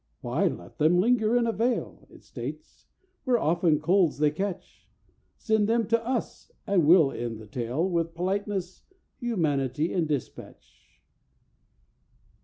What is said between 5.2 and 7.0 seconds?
Send them to us, and